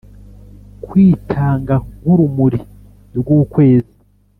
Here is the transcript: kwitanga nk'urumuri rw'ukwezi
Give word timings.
kwitanga 0.85 1.75
nk'urumuri 2.01 2.59
rw'ukwezi 3.17 3.95